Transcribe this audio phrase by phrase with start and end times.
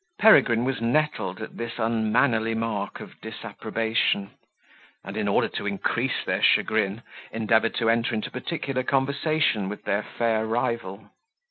[0.17, 4.31] Peregrine was nettled at this unmannerly mark of disapprobation,
[5.03, 10.01] and, in order to increase their chagrin, endeavoured to enter into particular conversation with their
[10.01, 11.11] fair rival.